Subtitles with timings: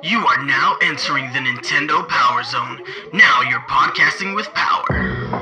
[0.00, 2.80] You are now entering the Nintendo Power Zone.
[3.12, 5.37] Now you're podcasting with power.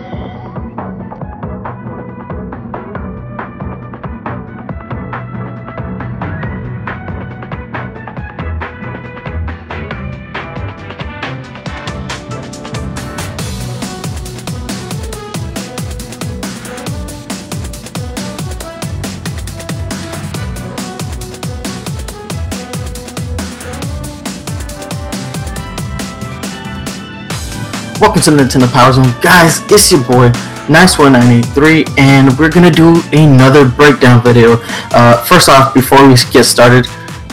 [27.98, 29.06] Welcome to the Nintendo Power Zone.
[29.22, 30.28] Guys, it's your boy,
[30.68, 34.58] Nice1983, and we're gonna do another breakdown video.
[34.92, 36.86] Uh, first off, before we get started,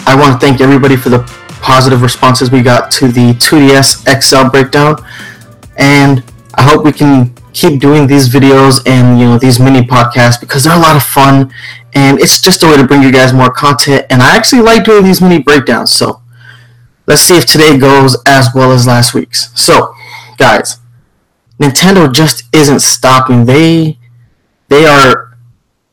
[0.07, 1.19] I want to thank everybody for the
[1.61, 4.95] positive responses we got to the 2DS XL breakdown,
[5.75, 6.23] and
[6.55, 10.63] I hope we can keep doing these videos and you know these mini podcasts because
[10.63, 11.53] they're a lot of fun,
[11.91, 14.05] and it's just a way to bring you guys more content.
[14.09, 16.21] And I actually like doing these mini breakdowns, so
[17.05, 19.51] let's see if today goes as well as last week's.
[19.61, 19.93] So
[20.37, 20.79] guys,
[21.59, 23.45] Nintendo just isn't stopping.
[23.45, 23.97] They
[24.69, 25.37] they are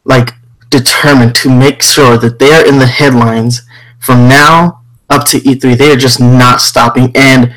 [0.04, 0.32] like
[0.70, 3.62] determined to make sure that they are in the headlines
[3.98, 5.76] from now up to E3.
[5.76, 7.12] They are just not stopping.
[7.14, 7.54] And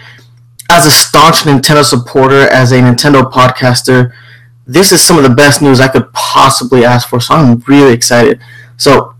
[0.69, 4.11] as a staunch Nintendo supporter, as a Nintendo podcaster,
[4.65, 7.19] this is some of the best news I could possibly ask for.
[7.19, 8.41] So I'm really excited.
[8.77, 9.13] So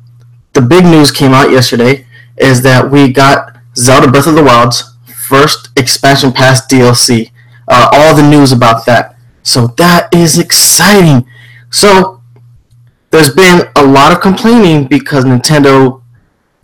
[0.53, 4.95] the big news came out yesterday is that we got Zelda Breath of the Wild's
[5.27, 7.31] first expansion pass DLC
[7.67, 9.15] uh, all the news about that.
[9.43, 11.27] So that is exciting.
[11.69, 12.21] So
[13.11, 16.01] there's been a lot of complaining because Nintendo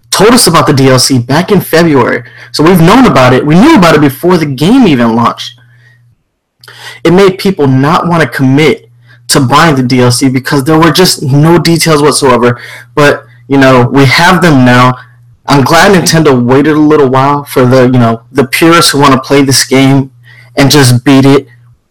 [0.09, 2.23] told us about the DLC back in February.
[2.52, 3.45] So we've known about it.
[3.45, 5.59] We knew about it before the game even launched.
[7.03, 8.89] It made people not want to commit
[9.28, 12.61] to buying the DLC because there were just no details whatsoever.
[12.95, 14.94] But you know, we have them now.
[15.45, 19.13] I'm glad Nintendo waited a little while for the you know the purists who want
[19.13, 20.11] to play this game
[20.59, 21.47] and just beat it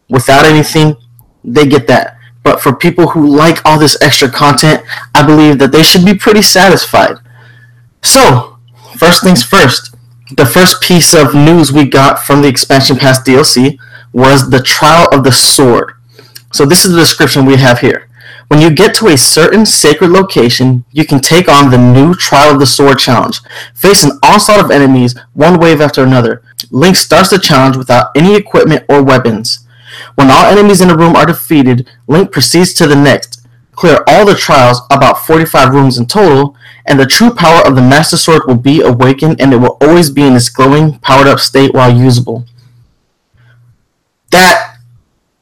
[0.09, 0.97] without anything,
[1.43, 2.19] they get that.
[2.43, 4.83] But for people who like all this extra content,
[5.15, 7.17] I believe that they should be pretty satisfied.
[8.03, 8.59] So,
[8.97, 9.95] first things first,
[10.37, 13.79] the first piece of news we got from the expansion pass DLC
[14.13, 15.93] was the trial of the sword.
[16.53, 18.09] So this is the description we have here.
[18.49, 22.55] When you get to a certain sacred location, you can take on the new Trial
[22.55, 23.41] of the Sword challenge.
[23.75, 26.43] Face an onslaught of enemies, one wave after another.
[26.71, 29.67] Link starts the challenge without any equipment or weapons.
[30.15, 33.47] When all enemies in a room are defeated, Link proceeds to the next.
[33.73, 36.57] Clear all the trials, about 45 rooms in total,
[36.87, 40.11] and the true power of the Master Sword will be awakened and it will always
[40.11, 42.45] be in its glowing, powered up state while usable.
[44.31, 44.79] That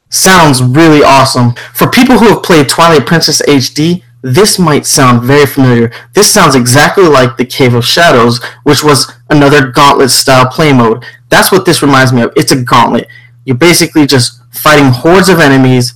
[0.09, 1.53] sounds really awesome.
[1.73, 5.91] For people who have played Twilight Princess HD, this might sound very familiar.
[6.13, 11.05] This sounds exactly like the Cave of Shadows, which was another gauntlet style play mode.
[11.29, 12.33] That's what this reminds me of.
[12.35, 13.07] It's a gauntlet.
[13.45, 15.93] You're basically just fighting hordes of enemies,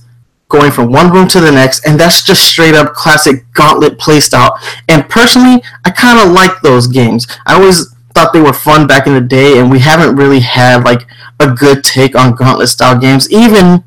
[0.48, 4.58] going from one room to the next, and that's just straight up classic gauntlet playstyle.
[4.88, 7.26] And personally, I kind of like those games.
[7.46, 10.84] I always thought they were fun back in the day, and we haven't really had
[10.84, 11.06] like
[11.40, 13.30] a good take on gauntlet style games.
[13.32, 13.82] Even,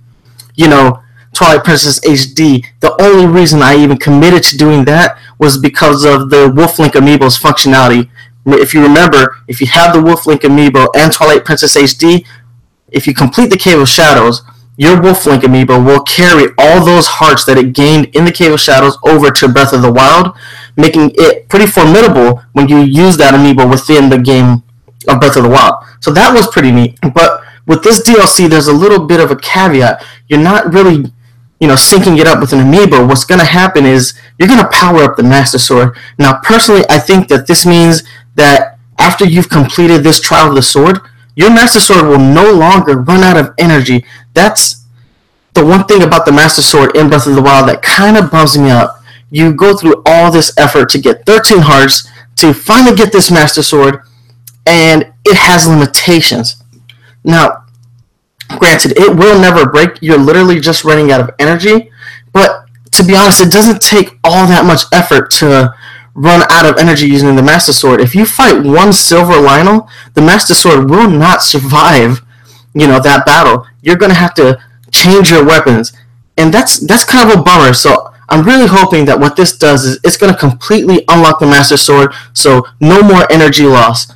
[0.56, 1.02] you know,
[1.34, 6.30] Twilight Princess HD, the only reason I even committed to doing that was because of
[6.30, 8.10] the Wolf Link Amiibo's functionality.
[8.46, 12.26] If you remember, if you have the Wolf Link Amiibo and Twilight Princess HD,
[12.90, 14.44] if you complete the Cave of Shadows,
[14.78, 18.54] your Wolf Link Amiibo will carry all those hearts that it gained in the Cave
[18.54, 20.36] of Shadows over to Breath of the Wild,
[20.78, 24.64] making it pretty formidable when you use that Amiibo within the game
[25.08, 25.84] of Breath of the Wild.
[26.02, 27.00] So that was pretty neat.
[27.14, 30.06] But with this DLC, there's a little bit of a caveat.
[30.28, 31.12] You're not really
[31.60, 34.60] you know, syncing it up with an amiibo, what's going to happen is you're going
[34.60, 35.98] to power up the Master Sword.
[36.20, 38.04] Now, personally, I think that this means
[38.36, 41.00] that after you've completed this Trial of the Sword,
[41.36, 44.06] your Master Sword will no longer run out of energy.
[44.34, 44.86] That's
[45.54, 48.32] the one thing about the Master Sword in Breath of the Wild that kind of
[48.32, 49.02] bums me up.
[49.32, 52.08] You go through all this effort to get 13 hearts
[52.38, 54.02] to finally get this Master Sword,
[54.66, 56.62] and it has limitations.
[57.24, 57.66] Now,
[58.50, 60.02] Granted, it will never break.
[60.02, 61.92] You're literally just running out of energy.
[62.32, 65.74] But to be honest, it doesn't take all that much effort to
[66.16, 68.02] run out of energy using the Master Sword.
[68.02, 72.22] If you fight one Silver Lynel, the Master Sword will not survive,
[72.74, 73.68] you know, that battle.
[73.82, 74.58] You're to have to
[74.92, 75.92] change your weapons.
[76.38, 77.74] And that's that's kind of a bummer.
[77.74, 81.78] So I'm really hoping that what this does is it's to completely unlock the Master
[81.78, 84.12] Sword, so no more energy loss.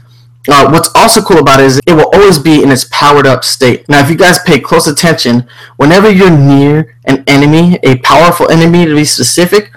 [0.47, 3.43] Uh, what's also cool about it is it will always be in its powered up
[3.43, 3.87] state.
[3.87, 5.47] Now, if you guys pay close attention,
[5.77, 9.71] whenever you're near an enemy, a powerful enemy to be specific,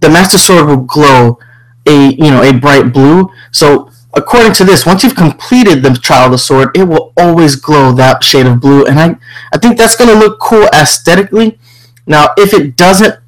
[0.00, 1.38] the Master Sword will glow
[1.86, 3.30] a you know a bright blue.
[3.52, 7.56] So according to this, once you've completed the Trial of the Sword, it will always
[7.56, 9.16] glow that shade of blue, and I,
[9.52, 11.58] I think that's going to look cool aesthetically.
[12.06, 13.18] Now, if it doesn't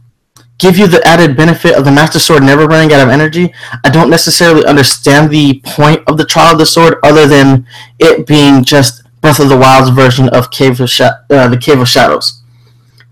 [0.58, 3.52] give you the added benefit of the Master Sword never running out of energy,
[3.84, 7.66] I don't necessarily understand the point of the Trial of the Sword other than
[7.98, 11.88] it being just Breath of the Wild's version of Cave of uh, the Cave of
[11.88, 12.42] Shadows.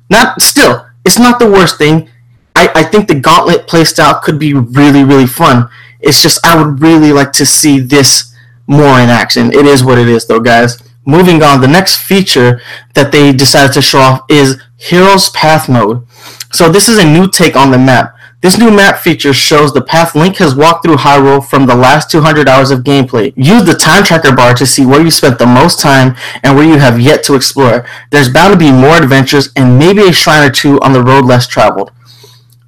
[0.09, 2.09] Not still, it's not the worst thing.
[2.55, 5.69] I, I think the Gauntlet playstyle could be really, really fun.
[6.01, 8.35] It's just I would really like to see this
[8.67, 9.53] more in action.
[9.53, 10.83] It is what it is, though, guys.
[11.07, 12.61] Moving on, the next feature
[12.95, 16.07] that they decided to show off is Heroes Path Mode.
[16.53, 18.17] So this is a new take on the map.
[18.41, 22.11] This new map feature shows the path Link has walked through Hyrule from the last
[22.11, 23.33] 200 hours of gameplay.
[23.37, 26.67] Use the time tracker bar to see where you spent the most time and where
[26.67, 27.87] you have yet to explore.
[28.11, 31.25] There's bound to be more adventures and maybe a shrine or two on the road
[31.25, 31.91] less traveled.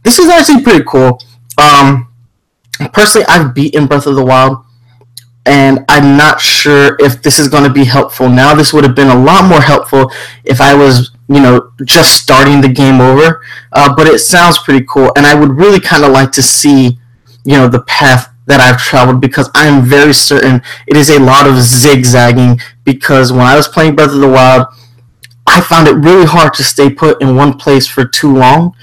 [0.07, 1.21] This is actually pretty cool.
[1.59, 2.07] Um,
[2.93, 4.65] personally, I've beaten Breath of the Wild,
[5.45, 8.55] and I'm not sure if this is going to be helpful now.
[8.55, 10.13] This would have been a lot more helpful
[10.45, 13.43] if I was, you know, just starting the game over.
[13.73, 17.01] Uh, but it sounds pretty cool, and I would really kind of like to see,
[17.45, 21.19] you know, the path that I've traveled because I am very certain it is a
[21.19, 22.61] lot of zigzagging.
[22.85, 24.69] Because when I was playing Breath of the Wild,
[25.49, 28.77] I found it really hard to stay put in one place for too long.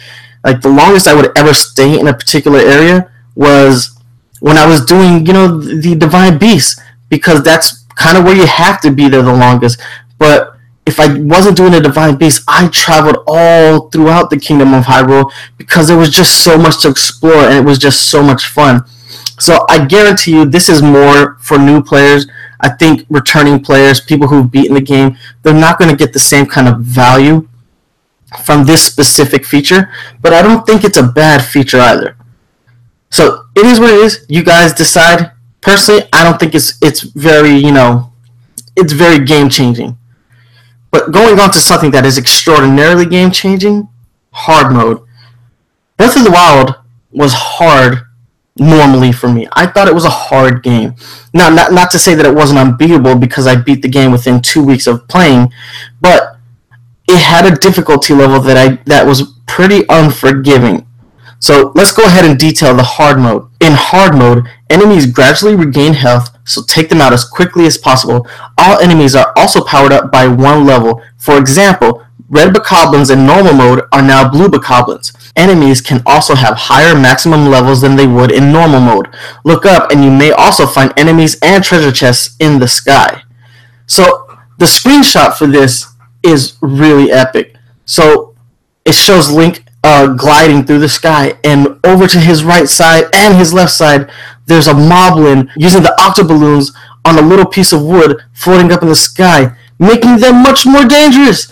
[0.44, 3.98] Like the longest I would ever stay in a particular area was
[4.40, 8.45] when I was doing, you know, the Divine Beast, because that's kind of where you
[8.45, 9.81] have to be there the longest.
[10.18, 14.84] But if I wasn't doing the Divine Beast, I traveled all throughout the Kingdom of
[14.84, 18.48] Hyrule because there was just so much to explore and it was just so much
[18.48, 18.84] fun.
[19.39, 22.28] So I guarantee you, this is more for new players.
[22.60, 26.19] I think returning players, people who've beaten the game, they're not going to get the
[26.19, 27.48] same kind of value
[28.44, 29.91] from this specific feature,
[30.21, 32.18] but I don't think it's a bad feature either.
[33.09, 34.25] So it is what it is.
[34.27, 35.31] You guys decide.
[35.62, 38.12] Personally, I don't think it's it's very you know,
[38.75, 39.97] it's very game changing.
[40.91, 43.88] But going on to something that is extraordinarily game changing,
[44.31, 45.01] hard mode.
[45.97, 46.75] Breath of the Wild
[47.12, 48.00] was hard
[48.57, 49.47] normally for me.
[49.53, 50.95] I thought it was a hard game.
[51.33, 54.41] Now, not not to say that it wasn't unbeatable because I beat the game within
[54.41, 55.51] two weeks of playing,
[56.01, 56.32] but
[57.07, 60.88] it had a difficulty level that I that was pretty unforgiving.
[61.39, 63.50] So let's go ahead and detail the hard mode.
[63.59, 68.25] In hard mode, enemies gradually regain health, so take them out as quickly as possible.
[68.57, 71.01] All enemies are also powered up by one level.
[71.17, 75.13] For example, red bokoblins in normal mode are now blue bokoblins.
[75.35, 79.13] Enemies can also have higher maximum levels than they would in normal mode.
[79.44, 83.23] Look up and you may also find enemies and treasure chests in the sky.
[83.85, 84.27] So
[84.59, 85.93] the screenshot for this
[86.24, 87.56] is really epic.
[87.86, 88.36] So
[88.86, 93.36] it shows Link uh, gliding through the sky, and over to his right side and
[93.36, 94.10] his left side,
[94.46, 96.74] there's a moblin using the octoballoons
[97.06, 100.86] on a little piece of wood floating up in the sky, making them much more
[100.86, 101.52] dangerous.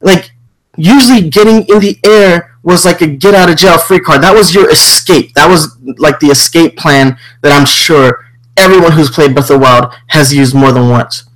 [0.00, 0.30] Like,
[0.76, 4.22] usually getting in the air was like a get out of jail free card.
[4.22, 5.34] That was your escape.
[5.34, 8.24] That was like the escape plan that I'm sure
[8.56, 11.27] everyone who's played Breath of the Wild has used more than once.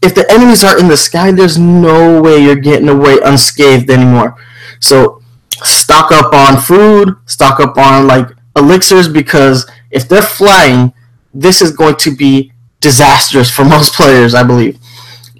[0.00, 4.36] If the enemies are in the sky, there's no way you're getting away unscathed anymore.
[4.80, 5.22] So
[5.62, 10.92] stock up on food, stock up on like elixirs because if they're flying,
[11.34, 14.78] this is going to be disastrous for most players, I believe.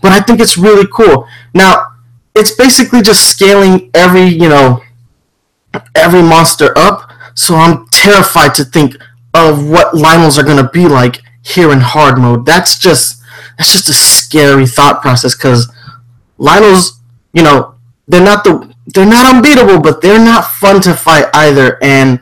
[0.02, 1.26] But I think it's really cool.
[1.54, 1.94] Now,
[2.34, 4.82] it's basically just scaling every, you know,
[5.94, 7.10] every monster up.
[7.34, 8.96] So I'm terrified to think
[9.34, 12.46] of what Lynels are going to be like here in hard mode.
[12.46, 13.17] That's just
[13.58, 15.68] that's just a scary thought process cuz
[16.38, 17.00] Lynel's,
[17.32, 17.74] you know,
[18.06, 21.78] they're not the they're not unbeatable, but they're not fun to fight either.
[21.82, 22.20] And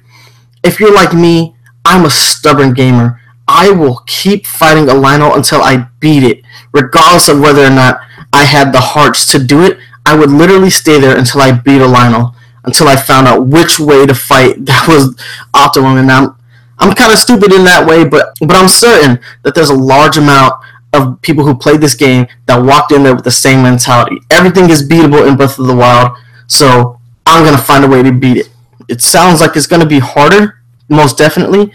[0.64, 3.20] if you're like me, I'm a stubborn gamer.
[3.46, 8.00] I will keep fighting a Lynel until I beat it, regardless of whether or not
[8.32, 9.78] I had the hearts to do it.
[10.04, 13.78] I would literally stay there until I beat a Lynel, until I found out which
[13.78, 15.14] way to fight that was
[15.54, 15.96] optimum.
[15.98, 16.34] And I'm,
[16.78, 20.16] I'm kind of stupid in that way, but but I'm certain that there's a large
[20.18, 20.54] amount
[20.96, 24.18] of people who played this game that walked in there with the same mentality.
[24.30, 28.12] Everything is beatable in Breath of the Wild so I'm gonna find a way to
[28.12, 28.50] beat it.
[28.88, 31.72] It sounds like it's gonna be harder, most definitely,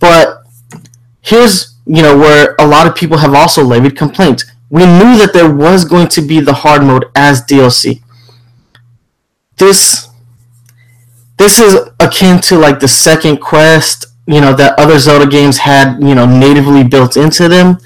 [0.00, 0.42] but
[1.20, 4.44] here's you know where a lot of people have also levied complaints.
[4.70, 8.02] We knew that there was going to be the hard mode as DLC.
[9.56, 10.08] This
[11.38, 16.00] this is akin to like the second quest, you know, that other Zelda games had,
[16.00, 17.78] you know, natively built into them.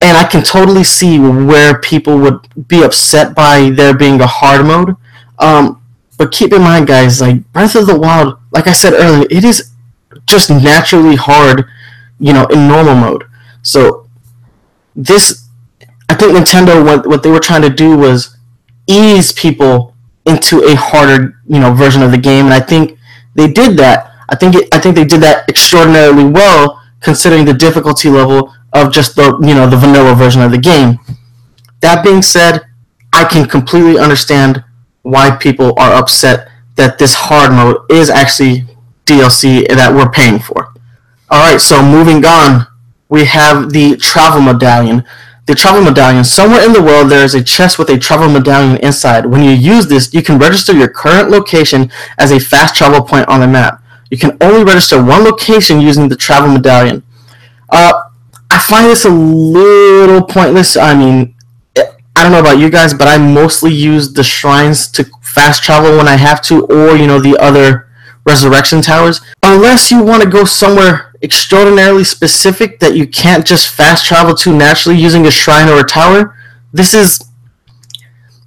[0.00, 4.66] And I can totally see where people would be upset by there being a hard
[4.66, 4.96] mode
[5.38, 5.82] um,
[6.18, 9.44] but keep in mind, guys, like Breath of the Wild, like I said earlier, it
[9.44, 9.70] is
[10.26, 11.66] just naturally hard,
[12.18, 13.24] you know, in normal mode.
[13.62, 14.08] So
[14.94, 15.46] this,
[16.08, 18.36] I think Nintendo what what they were trying to do was
[18.86, 22.98] ease people into a harder you know version of the game, and I think
[23.34, 24.12] they did that.
[24.28, 28.92] I think it, I think they did that extraordinarily well considering the difficulty level of
[28.92, 30.98] just the you know the vanilla version of the game.
[31.80, 32.66] That being said,
[33.12, 34.64] I can completely understand
[35.02, 38.64] why people are upset that this hard mode is actually
[39.04, 40.74] DLC that we're paying for.
[41.32, 42.66] Alright, so moving on,
[43.08, 45.04] we have the travel medallion.
[45.46, 48.78] The travel medallion, somewhere in the world there is a chest with a travel medallion
[48.78, 49.26] inside.
[49.26, 53.28] When you use this, you can register your current location as a fast travel point
[53.28, 53.80] on the map.
[54.10, 57.04] You can only register one location using the travel medallion.
[57.68, 57.92] Uh,
[58.56, 60.78] I find this a little pointless.
[60.78, 61.34] I mean,
[61.76, 65.94] I don't know about you guys, but I mostly use the shrines to fast travel
[65.98, 67.90] when I have to, or you know the other
[68.24, 69.20] resurrection towers.
[69.42, 74.56] Unless you want to go somewhere extraordinarily specific that you can't just fast travel to
[74.56, 76.34] naturally using a shrine or a tower,
[76.72, 77.20] this is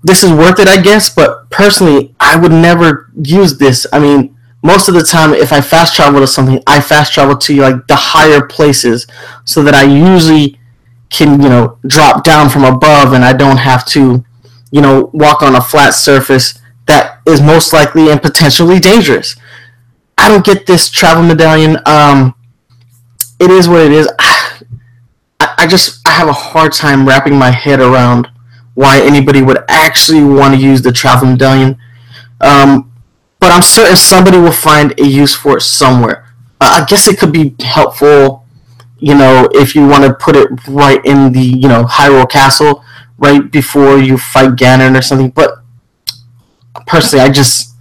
[0.01, 1.13] this is worth it, I guess.
[1.13, 3.85] But personally, I would never use this.
[3.93, 7.37] I mean, most of the time, if I fast travel to something, I fast travel
[7.37, 9.07] to like the higher places,
[9.45, 10.59] so that I usually
[11.09, 14.23] can you know drop down from above and I don't have to
[14.71, 19.35] you know walk on a flat surface that is most likely and potentially dangerous.
[20.17, 21.77] I don't get this travel medallion.
[21.85, 22.35] Um,
[23.39, 24.07] it is what it is.
[24.19, 28.27] I, I just I have a hard time wrapping my head around
[28.73, 31.77] why anybody would actually want to use the travel medallion.
[32.41, 32.88] Um,
[33.39, 36.33] but I'm certain somebody will find a use for it somewhere.
[36.61, 38.45] Uh, I guess it could be helpful
[38.99, 42.83] you know, if you want to put it right in the, you know, Hyrule Castle,
[43.17, 45.29] right before you fight Ganon or something.
[45.29, 45.63] But
[46.85, 47.75] personally, I just,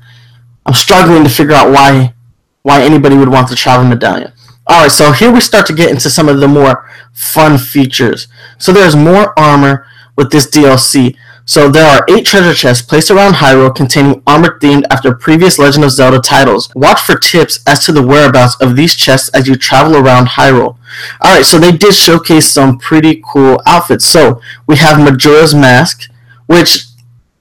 [0.64, 2.14] I'm struggling to figure out why,
[2.62, 4.32] why anybody would want the travel medallion.
[4.66, 8.28] All right, so here we start to get into some of the more fun features.
[8.58, 9.86] So there's more armor
[10.18, 11.16] with this DLC.
[11.46, 15.84] So there are eight treasure chests placed around Hyrule containing armor themed after previous Legend
[15.84, 16.68] of Zelda titles.
[16.74, 20.76] Watch for tips as to the whereabouts of these chests as you travel around Hyrule.
[21.24, 24.04] Alright, so they did showcase some pretty cool outfits.
[24.04, 26.10] So we have Majora's Mask,
[26.46, 26.84] which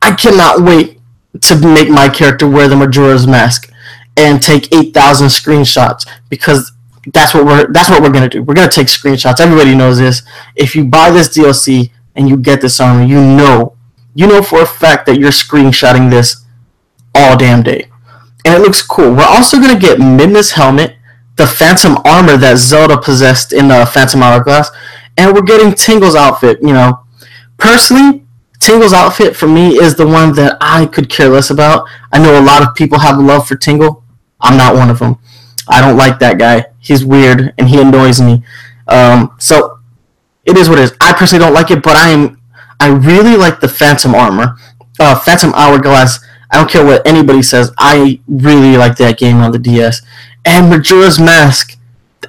[0.01, 1.01] I cannot wait
[1.41, 3.69] to make my character wear the Majora's Mask
[4.15, 6.71] and take 8,000 screenshots because
[7.13, 8.43] that's what we're that's what we're gonna do.
[8.43, 9.39] We're gonna take screenshots.
[9.39, 10.23] Everybody knows this.
[10.55, 13.77] If you buy this DLC and you get this armor, you know
[14.17, 16.43] you know for a fact that you're screenshotting this
[17.13, 17.87] all damn day.
[18.43, 19.13] And it looks cool.
[19.13, 20.95] We're also going to get Midna's helmet,
[21.35, 24.71] the Phantom armor that Zelda possessed in the Phantom Hourglass,
[25.17, 26.57] and we're getting Tingle's outfit.
[26.63, 27.01] You know,
[27.57, 28.25] personally,
[28.59, 31.87] Tingle's outfit for me is the one that I could care less about.
[32.11, 34.03] I know a lot of people have a love for Tingle.
[34.41, 35.19] I'm not one of them.
[35.67, 36.65] I don't like that guy.
[36.79, 38.43] He's weird and he annoys me.
[38.87, 39.76] Um, so
[40.47, 40.93] it is what it is.
[41.01, 42.39] I personally don't like it, but I am
[42.79, 44.57] I really like the Phantom armor,
[44.99, 46.23] uh, Phantom Hourglass.
[46.49, 47.71] I don't care what anybody says.
[47.77, 50.01] I really like that game on the DS.
[50.45, 51.73] And Majora's Mask.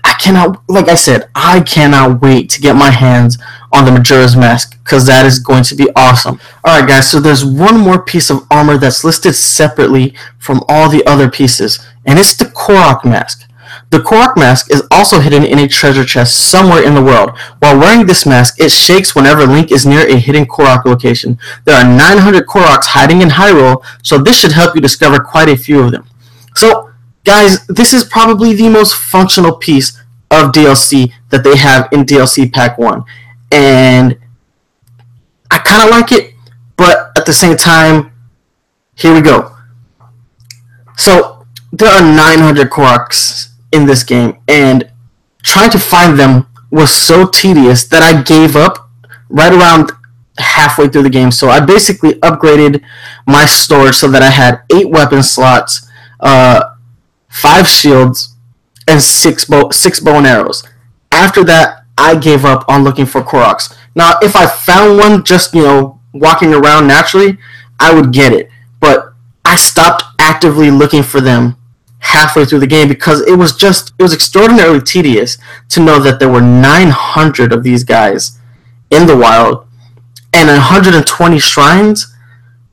[0.04, 3.38] I cannot, like I said, I cannot wait to get my hands
[3.72, 6.40] on the Majora's Mask because that is going to be awesome.
[6.66, 11.04] Alright, guys, so there's one more piece of armor that's listed separately from all the
[11.06, 13.47] other pieces, and it's the Korok Mask.
[13.90, 17.36] The Korok mask is also hidden in a treasure chest somewhere in the world.
[17.58, 21.38] While wearing this mask, it shakes whenever Link is near a hidden Korok location.
[21.64, 25.56] There are 900 Koroks hiding in Hyrule, so this should help you discover quite a
[25.56, 26.06] few of them.
[26.54, 26.90] So,
[27.24, 29.98] guys, this is probably the most functional piece
[30.30, 33.04] of DLC that they have in DLC Pack 1.
[33.52, 34.18] And
[35.50, 36.34] I kind of like it,
[36.76, 38.12] but at the same time,
[38.94, 39.54] here we go.
[40.96, 44.90] So, there are 900 Koroks in this game, and
[45.42, 48.90] trying to find them was so tedious that I gave up
[49.28, 49.92] right around
[50.38, 51.30] halfway through the game.
[51.30, 52.82] So I basically upgraded
[53.26, 55.88] my storage so that I had eight weapon slots,
[56.20, 56.74] uh,
[57.28, 58.34] five shields,
[58.86, 60.64] and six bow six bow and arrows.
[61.12, 63.74] After that, I gave up on looking for Koroks.
[63.94, 67.38] Now, if I found one just you know walking around naturally,
[67.78, 68.50] I would get it.
[68.80, 69.12] But
[69.44, 71.56] I stopped actively looking for them
[72.08, 75.36] halfway through the game because it was just it was extraordinarily tedious
[75.68, 78.38] to know that there were 900 of these guys
[78.90, 79.66] in the wild
[80.32, 82.14] and 120 shrines.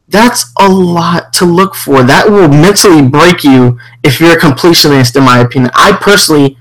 [0.07, 2.03] That's a lot to look for.
[2.03, 5.71] That will mentally break you if you're a completionist in my opinion.
[5.75, 6.57] I personally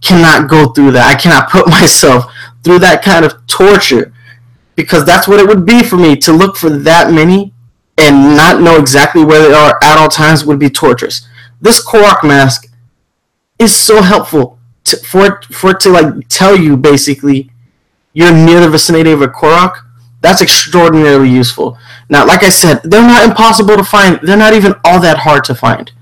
[0.00, 1.14] cannot go through that.
[1.14, 2.32] I cannot put myself
[2.64, 4.12] through that kind of torture
[4.74, 7.52] because that's what it would be for me to look for that many
[7.98, 11.28] and not know exactly where they are at all times would be torturous
[11.60, 12.66] this Korok mask
[13.58, 17.50] is so helpful to, for for it to like tell you basically
[18.12, 19.84] you're near the vicinity of a Korok,
[20.20, 21.78] that's extraordinarily useful.
[22.08, 24.18] Now, like I said, they're not impossible to find.
[24.22, 25.92] They're not even all that hard to find.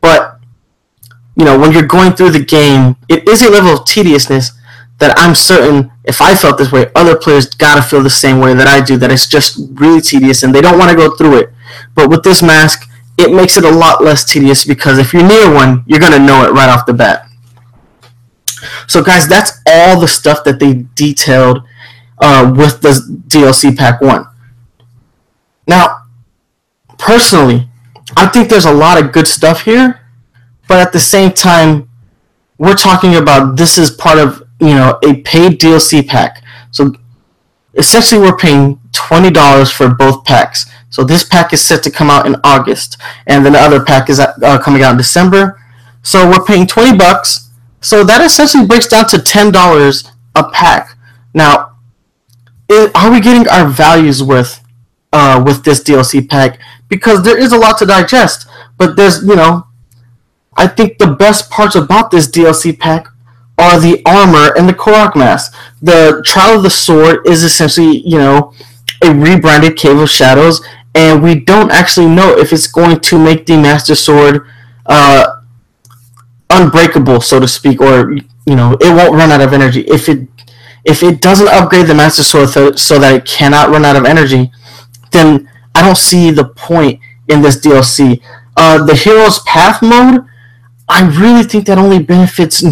[0.00, 0.40] But
[1.36, 4.52] you know, when you're going through the game, it is a level of tediousness
[4.98, 8.54] that I'm certain if I felt this way, other players gotta feel the same way
[8.54, 8.96] that I do.
[8.96, 11.50] That it's just really tedious and they don't want to go through it.
[11.94, 12.88] But with this mask,
[13.18, 16.44] it makes it a lot less tedious because if you're near one, you're gonna know
[16.44, 17.28] it right off the bat.
[18.86, 21.62] So, guys, that's all the stuff that they detailed
[22.18, 22.90] uh, with the
[23.28, 24.26] DLC Pack 1.
[25.66, 26.02] Now,
[26.98, 27.68] personally,
[28.16, 30.00] I think there's a lot of good stuff here,
[30.68, 31.88] but at the same time,
[32.58, 36.42] we're talking about this is part of, you know, a paid DLC pack.
[36.70, 36.94] So,
[37.74, 40.66] essentially, we're paying $20 for both packs.
[40.96, 44.08] So, this pack is set to come out in August, and then the other pack
[44.08, 45.60] is uh, coming out in December.
[46.02, 47.46] So, we're paying 20 bucks
[47.86, 50.98] so that essentially breaks down to ten dollars a pack.
[51.34, 51.76] Now,
[52.94, 54.60] are we getting our values with
[55.12, 56.58] uh, with this DLC pack?
[56.88, 59.68] Because there is a lot to digest, but there's you know,
[60.56, 63.06] I think the best parts about this DLC pack
[63.58, 65.54] are the armor and the Korok mask.
[65.80, 68.52] The Trial of the Sword is essentially you know
[69.04, 70.60] a rebranded Cave of Shadows,
[70.96, 74.48] and we don't actually know if it's going to make the Master Sword.
[74.86, 75.42] Uh,
[76.50, 79.80] unbreakable, so to speak, or you know, it won't run out of energy.
[79.82, 80.28] If it
[80.84, 84.04] if it doesn't upgrade the Master Sword th- so that it cannot run out of
[84.04, 84.50] energy,
[85.10, 88.22] then I don't see the point in this DLC.
[88.56, 90.24] Uh, the Hero's Path mode,
[90.88, 92.64] I really think that only benefits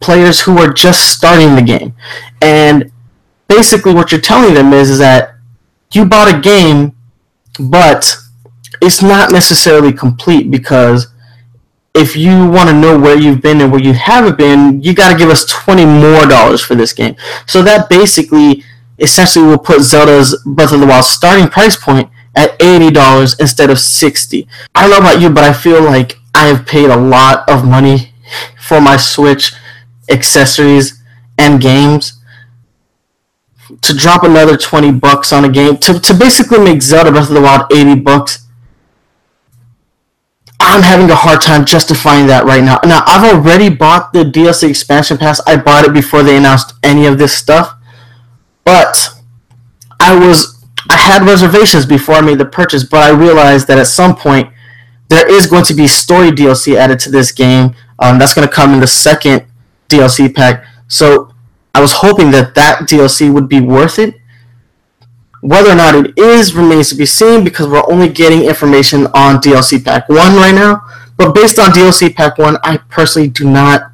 [0.00, 1.94] players who are just starting the game.
[2.42, 2.92] And
[3.48, 5.36] basically, what you're telling them is, is that
[5.92, 6.94] you bought a game,
[7.58, 8.16] but
[8.80, 11.08] it's not necessarily complete because
[11.94, 15.12] if you want to know where you've been and where you haven't been, you got
[15.12, 17.14] to give us 20 more dollars for this game.
[17.46, 18.64] So that basically
[18.98, 23.78] essentially will put Zelda's Breath of the Wild starting price point at $80 instead of
[23.78, 24.48] 60.
[24.74, 27.66] I don't know about you, but I feel like I have paid a lot of
[27.66, 28.14] money
[28.58, 29.52] for my Switch
[30.08, 31.02] accessories
[31.38, 32.21] and games
[33.82, 37.34] to drop another 20 bucks on a game to, to basically make Zelda Breath of
[37.34, 38.42] the Wild 80 bucks
[40.64, 42.78] I'm having a hard time justifying that right now.
[42.84, 45.40] Now, I've already bought the DLC expansion pass.
[45.46, 47.74] I bought it before they announced any of this stuff.
[48.64, 49.10] But
[49.98, 53.86] I was I had reservations before I made the purchase, but I realized that at
[53.86, 54.52] some point
[55.08, 57.74] there is going to be story DLC added to this game.
[57.98, 59.44] Um, that's going to come in the second
[59.88, 60.64] DLC pack.
[60.88, 61.31] So
[61.74, 64.14] I was hoping that that DLC would be worth it.
[65.40, 69.40] Whether or not it is remains to be seen because we're only getting information on
[69.40, 70.82] DLC Pack 1 right now.
[71.16, 73.90] But based on DLC Pack 1, I personally do not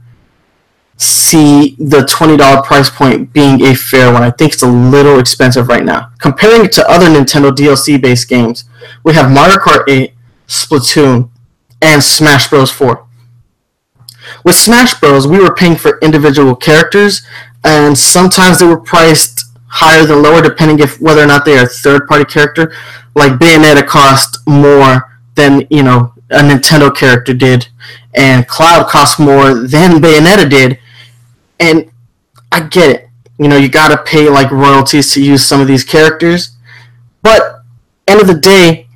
[0.98, 4.22] see the $20 price point being a fair one.
[4.22, 6.10] I think it's a little expensive right now.
[6.18, 8.64] Comparing it to other Nintendo DLC based games,
[9.04, 10.12] we have Mario Kart 8,
[10.48, 11.30] Splatoon,
[11.80, 12.70] and Smash Bros.
[12.72, 13.06] 4.
[14.44, 17.22] With Smash Bros., we were paying for individual characters,
[17.64, 21.64] and sometimes they were priced higher than lower depending if whether or not they are
[21.64, 22.72] a third party character.
[23.14, 27.68] Like Bayonetta cost more than you know a Nintendo character did,
[28.14, 30.78] and Cloud cost more than Bayonetta did.
[31.60, 31.90] And
[32.52, 33.08] I get it.
[33.38, 36.56] You know, you gotta pay like royalties to use some of these characters.
[37.22, 37.62] But
[38.06, 38.88] end of the day,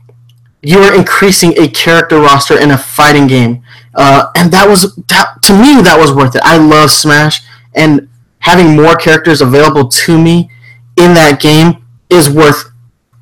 [0.62, 3.62] you are increasing a character roster in a fighting game.
[3.94, 6.42] Uh, and that was that, to me that was worth it.
[6.44, 7.42] I love Smash
[7.74, 8.08] and
[8.42, 10.50] having more characters available to me
[10.96, 12.70] in that game is worth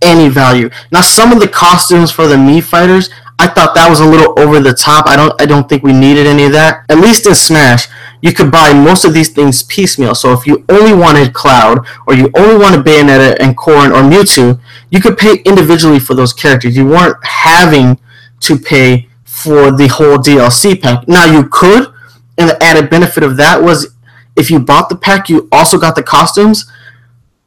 [0.03, 0.71] any value.
[0.91, 4.39] Now, some of the costumes for the Mii fighters, I thought that was a little
[4.39, 5.07] over the top.
[5.07, 6.85] I don't, I don't think we needed any of that.
[6.89, 7.87] At least in Smash,
[8.23, 10.15] you could buy most of these things piecemeal.
[10.15, 14.61] So if you only wanted Cloud, or you only wanted Bayonetta and Corrin or Mewtwo,
[14.91, 16.77] you could pay individually for those characters.
[16.77, 17.99] You weren't having
[18.41, 21.09] to pay for the whole DLC pack.
[21.09, 21.93] Now you could,
[22.37, 23.95] and the added benefit of that was
[24.37, 26.71] if you bought the pack, you also got the costumes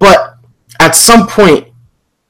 [0.04, 0.38] but
[0.82, 1.69] at some point,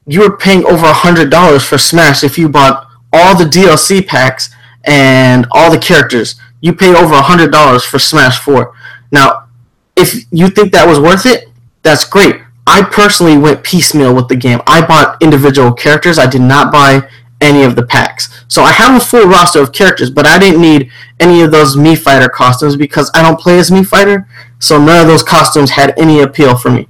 [0.06, 4.06] you were paying over a hundred dollars for Smash if you bought all the DLC
[4.06, 6.36] packs and all the characters.
[6.62, 8.76] You pay over a hundred dollars for Smash Four.
[9.12, 9.48] Now,
[9.96, 11.50] if you think that was worth it,
[11.82, 12.36] that's great.
[12.68, 14.62] I personally went piecemeal with the game.
[14.68, 16.20] I bought individual characters.
[16.20, 17.10] I did not buy
[17.42, 18.33] any of the packs.
[18.54, 21.76] So I have a full roster of characters, but I didn't need any of those
[21.76, 24.30] Mii Fighter costumes because I don't play as Mii Fighter.
[24.60, 26.88] So none of those costumes had any appeal for me.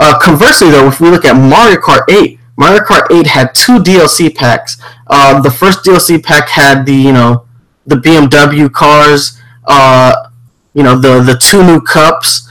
[0.00, 3.78] Uh, conversely, though, if we look at Mario Kart 8, Mario Kart 8 had two
[3.78, 4.76] DLC packs.
[5.06, 7.46] Uh, the first DLC pack had the you know
[7.86, 10.30] the BMW cars, uh,
[10.74, 12.50] you know the the two new cups,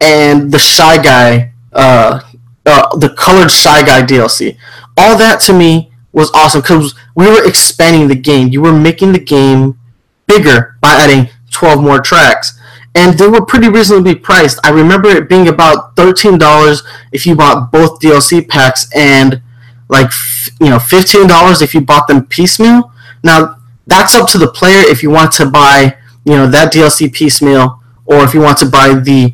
[0.00, 2.20] and the Shy Guy, uh,
[2.66, 4.58] uh, the colored Shy Guy DLC.
[4.96, 8.48] All that to me was awesome because we were expanding the game.
[8.48, 9.78] You were making the game
[10.26, 12.58] bigger by adding 12 more tracks.
[12.94, 14.58] And they were pretty reasonably priced.
[14.64, 19.40] I remember it being about $13 if you bought both DLC packs and
[19.88, 20.10] like
[20.60, 22.92] you know $15 if you bought them piecemeal.
[23.22, 27.12] Now, that's up to the player if you want to buy, you know, that DLC
[27.12, 29.32] piecemeal or if you want to buy the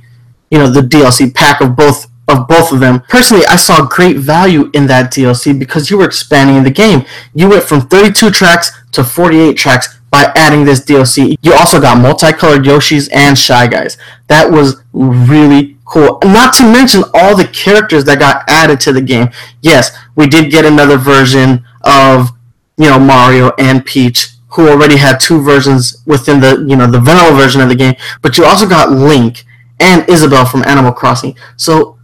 [0.51, 3.01] you know the DLC pack of both of both of them.
[3.09, 7.05] Personally, I saw great value in that DLC because you were expanding the game.
[7.35, 11.37] You went from 32 tracks to 48 tracks by adding this DLC.
[11.43, 13.97] You also got multicolored Yoshis and Shy Guys.
[14.29, 16.19] That was really cool.
[16.25, 19.29] Not to mention all the characters that got added to the game.
[19.63, 22.31] Yes, we did get another version of
[22.77, 27.01] you know Mario and Peach who already had two versions within the you know the
[27.01, 29.45] vanilla version of the game, but you also got Link
[29.81, 31.37] and Isabelle from Animal Crossing.
[31.57, 31.96] So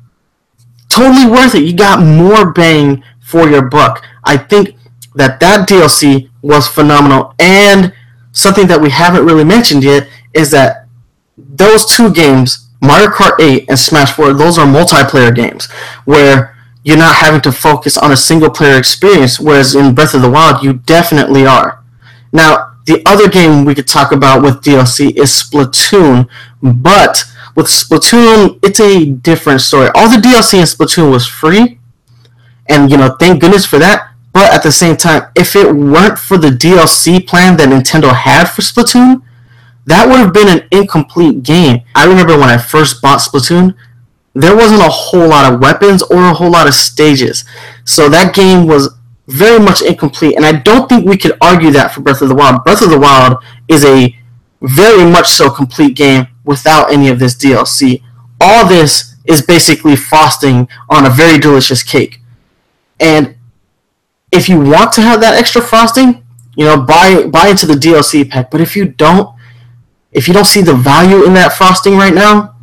[0.94, 1.64] totally worth it.
[1.64, 4.04] You got more bang for your buck.
[4.24, 4.76] I think
[5.14, 7.34] that that DLC was phenomenal.
[7.38, 7.92] And
[8.32, 10.86] something that we haven't really mentioned yet is that
[11.36, 15.70] those two games, Mario Kart 8 and Smash 4, those are multiplayer games
[16.04, 20.22] where you're not having to focus on a single player experience, whereas in Breath of
[20.22, 21.82] the Wild, you definitely are.
[22.32, 26.28] Now, the other game we could talk about with DLC is Splatoon,
[26.60, 29.90] but with Splatoon, it's a different story.
[29.94, 31.78] All the DLC in Splatoon was free,
[32.68, 34.10] and you know, thank goodness for that.
[34.32, 38.46] But at the same time, if it weren't for the DLC plan that Nintendo had
[38.46, 39.22] for Splatoon,
[39.84, 41.82] that would have been an incomplete game.
[41.94, 43.74] I remember when I first bought Splatoon,
[44.34, 47.44] there wasn't a whole lot of weapons or a whole lot of stages.
[47.84, 48.96] So that game was
[49.28, 52.34] very much incomplete, and I don't think we could argue that for Breath of the
[52.34, 52.64] Wild.
[52.64, 54.16] Breath of the Wild is a
[54.62, 58.02] very much so complete game without any of this DLC.
[58.40, 62.20] All this is basically frosting on a very delicious cake.
[62.98, 63.36] And
[64.30, 66.24] if you want to have that extra frosting,
[66.56, 68.50] you know, buy buy into the DLC pack.
[68.50, 69.34] But if you don't,
[70.10, 72.56] if you don't see the value in that frosting right now,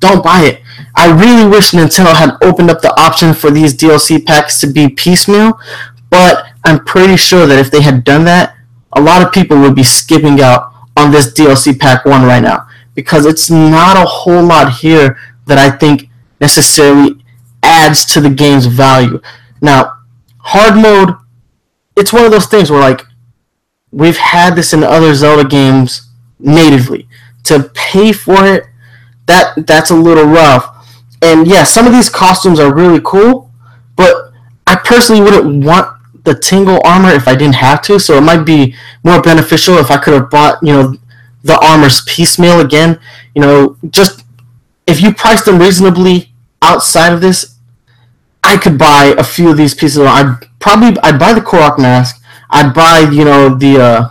[0.00, 0.60] don't buy it.
[0.94, 4.88] I really wish Nintendo had opened up the option for these DLC packs to be
[4.88, 5.58] piecemeal,
[6.10, 8.56] but I'm pretty sure that if they had done that,
[8.92, 12.66] a lot of people would be skipping out on this DLC pack 1 right now
[12.96, 16.08] because it's not a whole lot here that I think
[16.40, 17.24] necessarily
[17.62, 19.20] adds to the game's value.
[19.60, 19.98] Now,
[20.38, 21.14] hard mode,
[21.94, 23.02] it's one of those things where like
[23.92, 26.08] we've had this in other Zelda games
[26.40, 27.08] natively.
[27.44, 28.64] To pay for it,
[29.26, 30.72] that that's a little rough.
[31.22, 33.50] And yeah, some of these costumes are really cool,
[33.94, 34.32] but
[34.66, 38.44] I personally wouldn't want the tingle armor if I didn't have to, so it might
[38.44, 40.96] be more beneficial if I could have bought, you know,
[41.46, 43.00] the armors piecemeal again.
[43.34, 44.24] You know, just
[44.86, 47.56] if you price them reasonably outside of this,
[48.42, 49.98] I could buy a few of these pieces.
[49.98, 52.22] I'd probably I'd buy the Korok mask.
[52.50, 54.08] I'd buy you know the uh,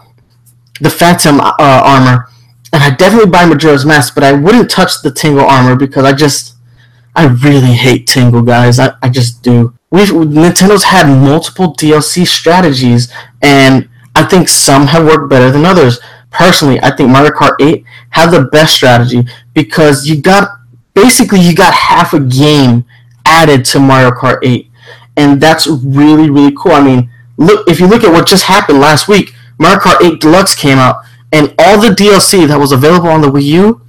[0.81, 2.29] the Phantom uh, armor,
[2.73, 4.15] and I'd definitely buy Majora's mask.
[4.15, 6.55] But I wouldn't touch the Tingle armor because I just
[7.15, 8.79] I really hate Tingle guys.
[8.79, 9.73] I, I just do.
[9.89, 15.99] We've Nintendo's had multiple DLC strategies, and I think some have worked better than others
[16.35, 20.49] personally, I think Mario Kart 8 had the best strategy because you got
[20.93, 22.85] basically you got half a game
[23.25, 24.69] added to Mario Kart 8,
[25.17, 26.73] and that's really really cool.
[26.73, 30.19] I mean, look if you look at what just happened last week, Mario Kart 8
[30.19, 33.81] Deluxe came out, and all the DLC that was available on the Wii U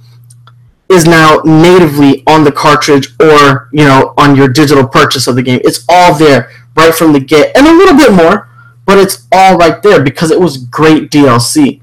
[0.89, 5.43] is now natively on the cartridge or you know on your digital purchase of the
[5.43, 5.59] game.
[5.63, 8.49] It's all there right from the get, and a little bit more,
[8.85, 11.81] but it's all right there because it was great DLC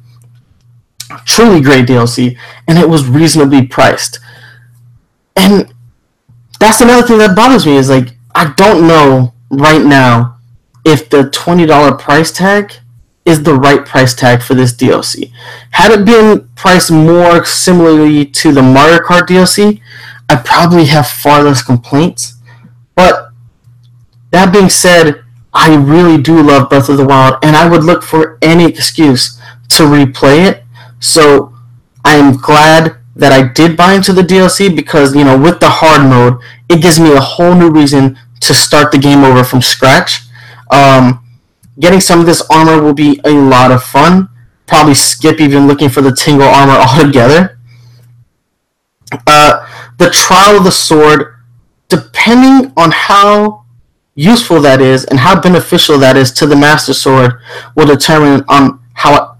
[1.25, 4.19] truly great DLC, and it was reasonably priced.
[5.37, 5.73] And
[6.61, 10.38] that's another thing that bothers me is like I don't know right now
[10.85, 12.73] if the twenty dollar price tag
[13.25, 15.33] is the right price tag for this DLC.
[15.71, 19.81] Had it been priced more similarly to the Mario Kart DLC,
[20.29, 22.35] I probably have far less complaints.
[22.95, 23.31] But
[24.31, 28.03] that being said, I really do love Breath of the Wild, and I would look
[28.03, 29.40] for any excuse
[29.71, 30.63] to replay it
[31.05, 31.53] so
[32.03, 35.69] I am glad that I did buy into the DLC because, you know, with the
[35.69, 36.40] hard mode,
[36.71, 40.23] it gives me a whole new reason to start the game over from scratch.
[40.71, 41.23] Um,
[41.79, 44.31] getting some of this armor will be a lot of fun.
[44.67, 47.59] Probably skip even looking for the Tingle armor altogether.
[49.27, 51.37] Uh, the Trial of the Sword,
[51.90, 53.67] depending on how
[54.14, 57.35] useful that is and how beneficial that is to the Master Sword,
[57.77, 59.34] will determine on how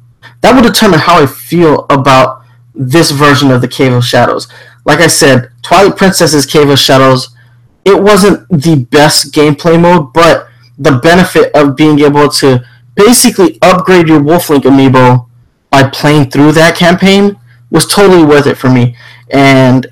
[0.45, 2.43] that will determine how I feel about
[2.75, 4.47] this version of the Cave of Shadows.
[4.85, 7.35] like I said, Twilight Princess's Cave of Shadows,
[7.87, 12.63] it wasn't the best gameplay mode, but the benefit of being able to
[12.95, 15.27] basically upgrade your Wolf Link amiibo
[15.71, 17.39] by playing through that campaign
[17.71, 18.95] was totally worth it for me.
[19.31, 19.87] And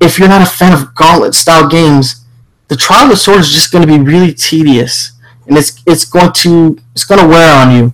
[0.00, 2.24] if you're not a fan of gauntlet style games,
[2.68, 5.12] the Trial of the Sword is just going to be really tedious,
[5.46, 7.92] and it's it's going to it's going to wear on you.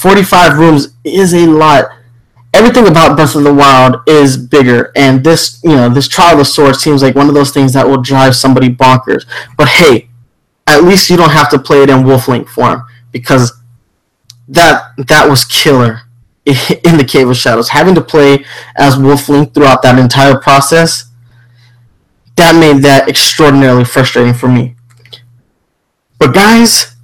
[0.00, 1.90] 45 rooms is a lot.
[2.54, 6.38] Everything about Breath of the Wild is bigger, and this you know this Trial of
[6.38, 9.26] the Sword seems like one of those things that will drive somebody bonkers.
[9.58, 10.08] But hey,
[10.66, 13.60] at least you don't have to play it in Wolf Link form because
[14.48, 16.00] that that was killer
[16.46, 17.68] in the Cave of Shadows.
[17.68, 18.44] Having to play
[18.76, 21.10] as Wolf Link throughout that entire process,
[22.36, 24.76] that made that extraordinarily frustrating for me.
[26.18, 26.96] But guys,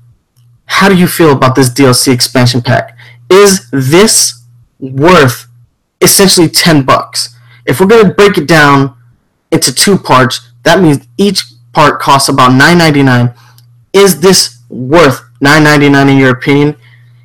[0.66, 2.96] how do you feel about this DLC expansion pack?
[3.30, 4.44] Is this
[4.78, 5.46] worth
[6.00, 7.34] essentially 10 bucks?
[7.64, 8.96] If we're going to break it down
[9.50, 13.36] into two parts, that means each part costs about 9.99.
[13.92, 16.76] Is this worth 9.99 in your opinion?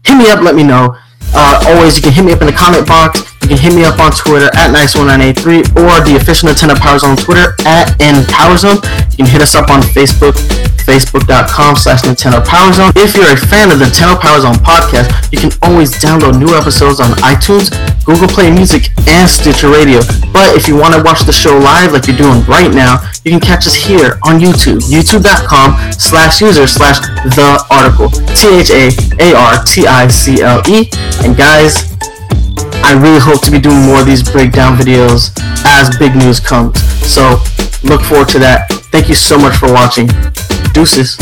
[0.06, 0.97] Hit me up, let me know.
[1.34, 3.21] Uh, always, you can hit me up in the comment box.
[3.43, 7.15] You can hit me up on Twitter at Nice1983 or the official Nintendo Power Zone
[7.15, 8.82] Twitter at NPowerZone.
[9.21, 10.34] Can hit us up on Facebook
[10.81, 12.89] facebook.com slash Nintendo Power Zone.
[12.95, 16.57] If you're a fan of the Nintendo Power Zone podcast, you can always download new
[16.57, 17.69] episodes on iTunes,
[18.03, 20.01] Google Play Music, and Stitcher Radio.
[20.34, 23.29] But if you want to watch the show live like you're doing right now, you
[23.29, 26.97] can catch us here on YouTube, youtube.com slash user slash
[27.38, 29.29] the article, T-H-A-A-R-T-I-C-L-E.
[31.21, 31.93] And guys,
[32.81, 35.29] I really hope to be doing more of these breakdown videos
[35.63, 36.81] as big news comes.
[37.05, 37.38] So
[37.84, 38.67] look forward to that.
[38.91, 40.08] Thank you so much for watching.
[40.74, 41.17] Deuces.